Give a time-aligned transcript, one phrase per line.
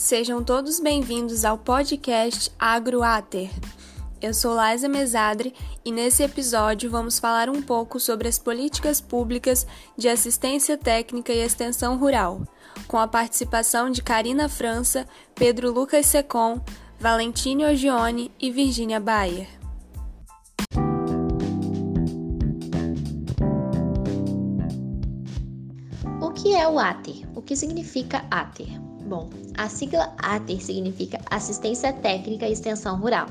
[0.00, 3.50] Sejam todos bem-vindos ao podcast AgroAter.
[4.18, 5.52] Eu sou Laisa Mesadre
[5.84, 9.66] e nesse episódio vamos falar um pouco sobre as políticas públicas
[9.98, 12.48] de assistência técnica e extensão rural,
[12.88, 16.62] com a participação de Karina França, Pedro Lucas Secom,
[16.98, 19.48] Valentine Ogione e Virginia Bayer.
[26.22, 27.28] O que é o ATER?
[27.34, 28.89] O que significa ATER?
[29.10, 29.28] Bom,
[29.58, 33.26] a sigla ATER significa Assistência Técnica e Extensão Rural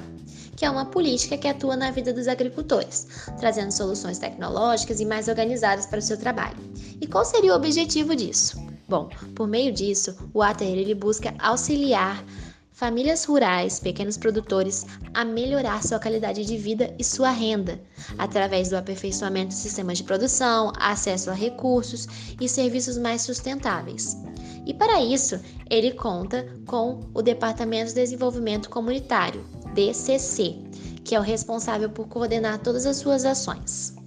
[0.58, 3.08] que é uma política que atua na vida dos agricultores,
[3.40, 6.58] trazendo soluções tecnológicas e mais organizadas para o seu trabalho.
[7.00, 8.62] E qual seria o objetivo disso?
[8.86, 12.26] Bom, por meio disso, o ATER ele busca auxiliar
[12.74, 17.80] famílias rurais, pequenos produtores, a melhorar sua qualidade de vida e sua renda,
[18.18, 22.06] através do aperfeiçoamento de sistemas de produção, acesso a recursos
[22.38, 24.18] e serviços mais sustentáveis.
[24.66, 30.56] E para isso, ele conta com o Departamento de Desenvolvimento Comunitário, DCC,
[31.04, 33.98] que é o responsável por coordenar todas as suas ações.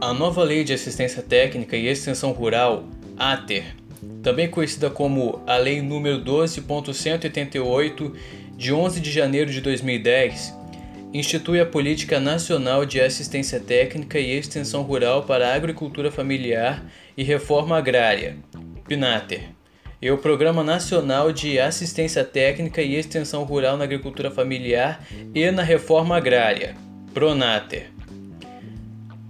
[0.00, 2.84] A nova Lei de Assistência Técnica e Extensão Rural,
[3.16, 3.74] ATER,
[4.22, 8.12] também conhecida como a Lei número 12.188
[8.56, 10.54] de 11 de janeiro de 2010,
[11.12, 17.22] institui a Política Nacional de Assistência Técnica e Extensão Rural para a Agricultura Familiar e
[17.22, 18.38] Reforma Agrária,
[18.88, 19.50] PNATER,
[20.00, 25.62] e o Programa Nacional de Assistência Técnica e Extensão Rural na Agricultura Familiar e na
[25.62, 26.74] Reforma Agrária,
[27.12, 27.90] PRONATER.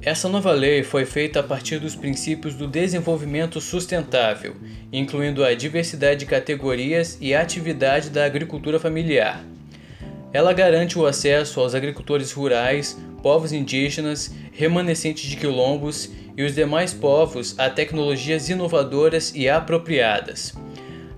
[0.00, 4.54] Essa nova lei foi feita a partir dos princípios do desenvolvimento sustentável,
[4.92, 9.44] incluindo a diversidade de categorias e atividade da agricultura familiar
[10.32, 16.94] ela garante o acesso aos agricultores rurais, povos indígenas, remanescentes de quilombos e os demais
[16.94, 20.54] povos a tecnologias inovadoras e apropriadas,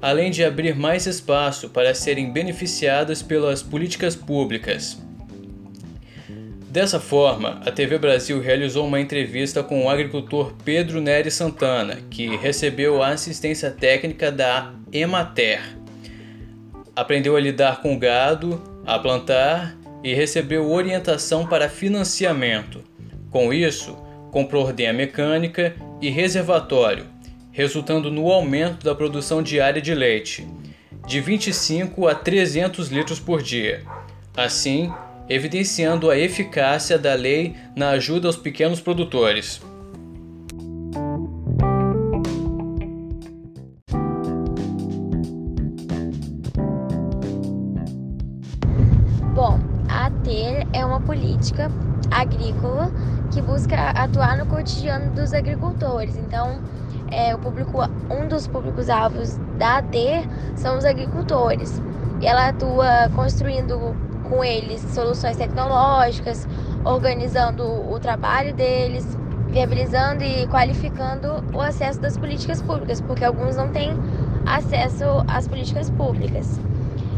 [0.03, 4.99] além de abrir mais espaço para serem beneficiadas pelas políticas públicas.
[6.69, 12.37] Dessa forma, a TV Brasil realizou uma entrevista com o agricultor Pedro Nery Santana, que
[12.37, 15.61] recebeu a assistência técnica da Emater.
[16.97, 22.83] Aprendeu a lidar com gado, a plantar e recebeu orientação para financiamento.
[23.31, 23.97] Com isso,
[24.31, 27.07] comprou ordenha mecânica e reservatório,
[27.51, 30.47] resultando no aumento da produção diária de leite,
[31.07, 33.83] de 25 a 300 litros por dia.
[34.37, 34.93] Assim,
[35.29, 39.63] evidenciando a eficácia da lei na ajuda aos pequenos produtores.
[50.25, 51.71] A ATER é uma política
[52.11, 52.91] agrícola
[53.31, 56.17] que busca atuar no cotidiano dos agricultores.
[56.17, 56.61] Então,
[57.11, 57.79] é, o público,
[58.11, 60.27] um dos públicos-alvos da ATER
[60.57, 61.81] são os agricultores.
[62.23, 63.95] E ela atua construindo
[64.29, 66.49] com eles soluções tecnológicas,
[66.85, 69.07] organizando o trabalho deles,
[69.51, 73.91] viabilizando e qualificando o acesso das políticas públicas, porque alguns não têm
[74.47, 76.59] acesso às políticas públicas.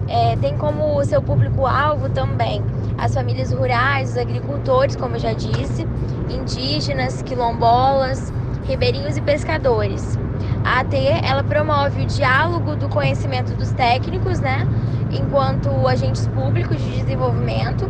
[0.09, 2.63] É, tem como seu público-alvo também
[2.99, 5.87] as famílias rurais, os agricultores, como eu já disse,
[6.31, 8.33] indígenas, quilombolas,
[8.67, 10.19] ribeirinhos e pescadores.
[10.65, 14.67] A ATE ela promove o diálogo do conhecimento dos técnicos, né,
[15.11, 17.89] enquanto agentes públicos de desenvolvimento,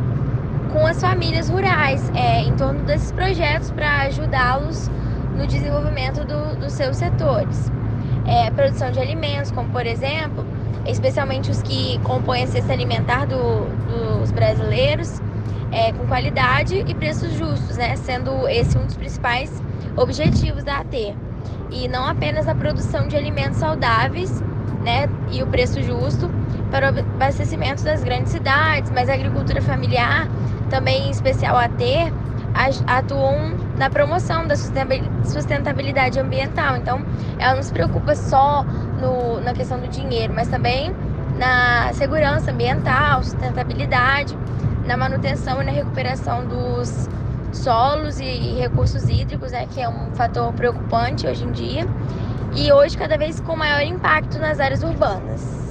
[0.73, 4.91] com as famílias rurais, é, em torno desses projetos para ajudá-los
[5.37, 7.71] no desenvolvimento do, dos seus setores.
[8.27, 10.45] É, produção de alimentos, como por exemplo,
[10.87, 13.37] especialmente os que compõem a cesta alimentar do,
[14.27, 15.21] dos brasileiros,
[15.71, 17.97] é, com qualidade e preços justos, né?
[17.97, 19.63] Sendo esse um dos principais
[19.97, 21.15] objetivos da AT.
[21.71, 24.41] E não apenas a produção de alimentos saudáveis,
[24.83, 25.09] né?
[25.33, 26.31] E o preço justo
[26.71, 30.29] para o abastecimento das grandes cidades, mas a agricultura familiar,
[30.71, 32.13] também em especial a AT,
[32.87, 36.77] atuam na promoção da sustentabilidade ambiental.
[36.77, 37.05] Então,
[37.39, 38.65] ela não se preocupa só
[39.01, 40.95] no, na questão do dinheiro, mas também
[41.39, 44.37] na segurança ambiental, sustentabilidade,
[44.87, 47.09] na manutenção e na recuperação dos
[47.53, 51.87] solos e recursos hídricos, né, que é um fator preocupante hoje em dia,
[52.55, 55.66] e hoje cada vez com maior impacto nas áreas urbanas.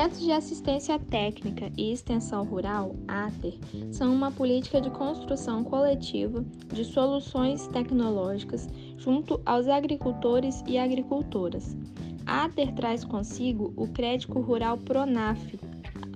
[0.00, 3.52] Projetos de assistência técnica e extensão rural, ATER,
[3.92, 6.42] são uma política de construção coletiva
[6.72, 8.66] de soluções tecnológicas
[8.96, 11.76] junto aos agricultores e agricultoras,
[12.24, 15.58] a ATER traz consigo o Crédito Rural Pronaf,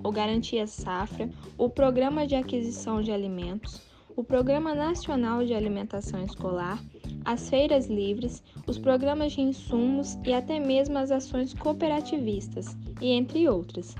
[0.03, 3.83] o Garantia Safra, o Programa de Aquisição de Alimentos,
[4.15, 6.81] o Programa Nacional de Alimentação Escolar,
[7.25, 13.49] as feiras livres, os programas de insumos e até mesmo as ações cooperativistas, e entre
[13.49, 13.95] outras.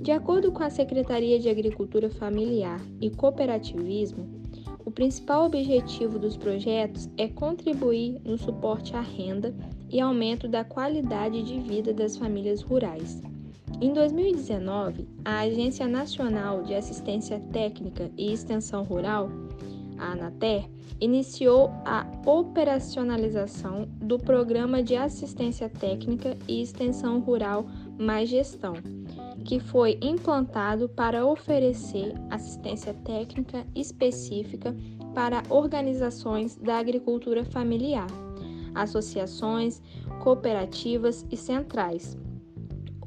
[0.00, 4.38] De acordo com a Secretaria de Agricultura Familiar e Cooperativismo,
[4.84, 9.54] o principal objetivo dos projetos é contribuir no suporte à renda
[9.90, 13.20] e aumento da qualidade de vida das famílias rurais.
[13.80, 19.30] Em 2019, a Agência Nacional de Assistência Técnica e Extensão Rural,
[19.98, 20.68] a ANATER,
[21.00, 27.66] iniciou a operacionalização do Programa de Assistência Técnica e Extensão Rural
[27.98, 28.74] Mais Gestão,
[29.44, 34.74] que foi implantado para oferecer assistência técnica específica
[35.14, 38.06] para organizações da agricultura familiar,
[38.74, 39.80] associações,
[40.22, 42.16] cooperativas e centrais,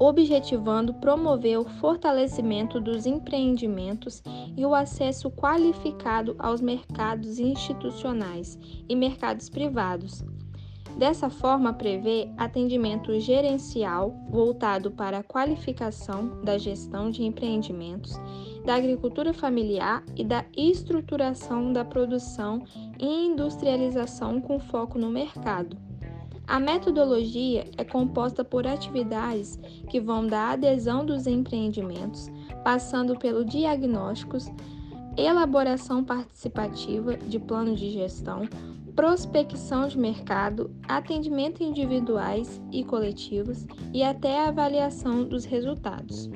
[0.02, 4.22] objetivando promover o fortalecimento dos empreendimentos
[4.56, 8.58] e o acesso qualificado aos mercados institucionais
[8.88, 10.24] e mercados privados,
[10.96, 18.12] Dessa forma, prevê atendimento gerencial voltado para a qualificação da gestão de empreendimentos,
[18.64, 22.62] da agricultura familiar e da estruturação da produção
[22.98, 25.91] e industrialização com foco no mercado.
[26.46, 29.58] A metodologia é composta por atividades
[29.88, 32.30] que vão da adesão dos empreendimentos,
[32.64, 34.50] passando pelo diagnósticos,
[35.16, 38.42] elaboração participativa de plano de gestão,
[38.94, 46.28] prospecção de mercado, atendimento individuais e coletivos e até a avaliação dos resultados.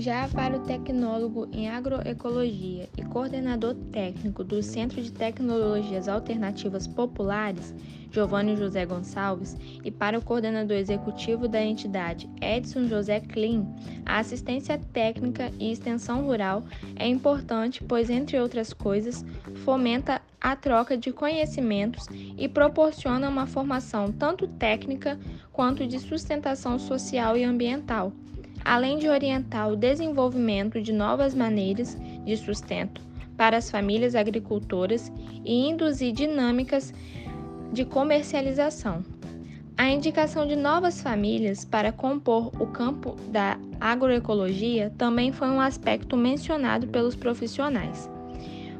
[0.00, 7.74] Já para o tecnólogo em agroecologia e coordenador técnico do Centro de Tecnologias Alternativas Populares,
[8.12, 13.66] Giovanni José Gonçalves, e para o coordenador executivo da entidade, Edson José Klein,
[14.06, 16.62] a assistência técnica e extensão rural
[16.94, 19.24] é importante, pois, entre outras coisas,
[19.64, 22.06] fomenta a troca de conhecimentos
[22.38, 25.18] e proporciona uma formação tanto técnica
[25.52, 28.12] quanto de sustentação social e ambiental
[28.68, 33.00] além de orientar o desenvolvimento de novas maneiras de sustento
[33.34, 35.10] para as famílias agricultoras
[35.42, 36.92] e induzir dinâmicas
[37.72, 39.02] de comercialização.
[39.74, 46.14] A indicação de novas famílias para compor o campo da agroecologia também foi um aspecto
[46.14, 48.10] mencionado pelos profissionais.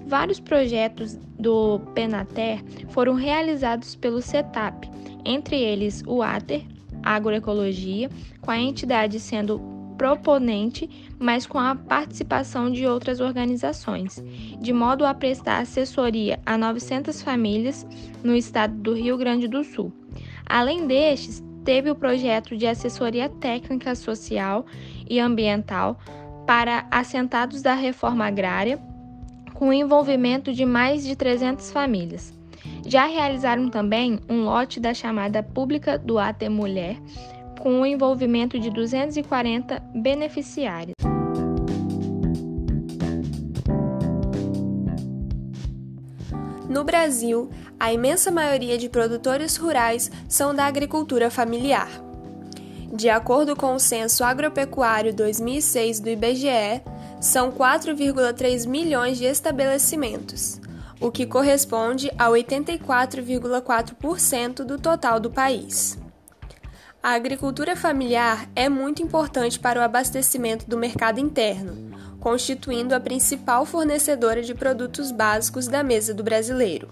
[0.07, 4.91] Vários projetos do Penater foram realizados pelo CETAP,
[5.25, 6.63] entre eles o ATER,
[7.03, 8.11] Agroecologia,
[8.43, 14.23] com a entidade sendo proponente, mas com a participação de outras organizações,
[14.61, 17.85] de modo a prestar assessoria a 900 famílias
[18.23, 19.93] no estado do Rio Grande do Sul.
[20.47, 24.65] Além destes, teve o projeto de assessoria técnica social
[25.11, 25.99] e ambiental
[26.47, 28.79] para assentados da reforma agrária,
[29.53, 32.33] com envolvimento de mais de 300 famílias.
[32.87, 36.97] Já realizaram também um lote da chamada pública do AT Mulher,
[37.59, 40.95] com o envolvimento de 240 beneficiários.
[46.69, 47.49] No Brasil,
[47.81, 51.89] a imensa maioria de produtores rurais são da agricultura familiar.
[52.93, 56.83] De acordo com o Censo Agropecuário 2006 do IBGE,
[57.21, 60.61] são 4,3 milhões de estabelecimentos,
[61.01, 65.99] o que corresponde a 84,4% do total do país.
[67.01, 73.65] A agricultura familiar é muito importante para o abastecimento do mercado interno, constituindo a principal
[73.65, 76.89] fornecedora de produtos básicos da mesa do brasileiro.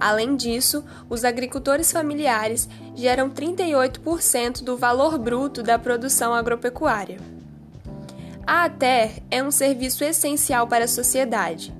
[0.00, 7.18] Além disso, os agricultores familiares geram 38% do valor bruto da produção agropecuária.
[8.46, 11.75] A ATER é um serviço essencial para a sociedade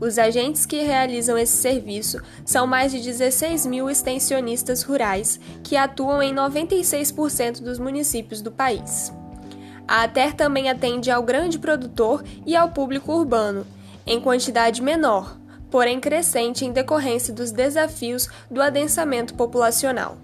[0.00, 6.22] os agentes que realizam esse serviço são mais de 16 mil extensionistas rurais que atuam
[6.22, 9.12] em 96% dos municípios do país.
[9.86, 13.66] A ATER também atende ao grande produtor e ao público urbano,
[14.06, 15.36] em quantidade menor,
[15.70, 20.16] porém crescente em decorrência dos desafios do adensamento populacional.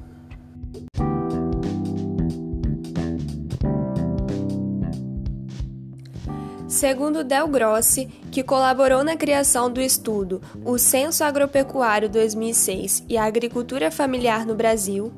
[6.77, 13.25] Segundo Del Grossi, que colaborou na criação do estudo O Censo Agropecuário 2006 e a
[13.25, 15.11] Agricultura Familiar no Brasil,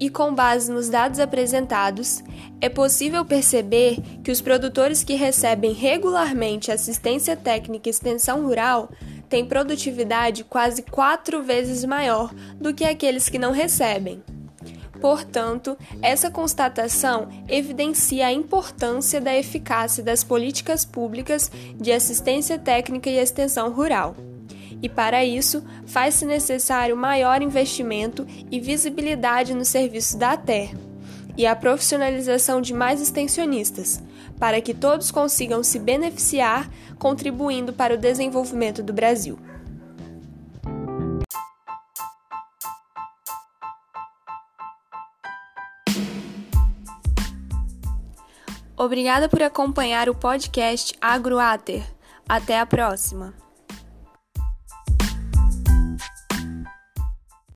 [0.00, 2.24] e com base nos dados apresentados,
[2.58, 8.88] é possível perceber que os produtores que recebem regularmente assistência técnica e extensão rural
[9.28, 14.22] têm produtividade quase quatro vezes maior do que aqueles que não recebem.
[15.04, 23.18] Portanto, essa constatação evidencia a importância da eficácia das políticas públicas de assistência técnica e
[23.18, 24.16] extensão rural.
[24.80, 30.74] E para isso, faz-se necessário maior investimento e visibilidade no serviço da ATER
[31.36, 34.02] e a profissionalização de mais extensionistas,
[34.38, 36.66] para que todos consigam se beneficiar,
[36.98, 39.38] contribuindo para o desenvolvimento do Brasil.
[48.84, 51.82] Obrigada por acompanhar o podcast AgroAter.
[52.28, 53.43] Até a próxima!